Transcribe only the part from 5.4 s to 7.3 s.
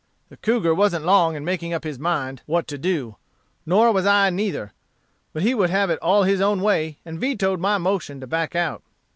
he would have it all his own way, and